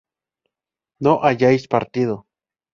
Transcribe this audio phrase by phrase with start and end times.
[0.99, 2.25] no hayáis partido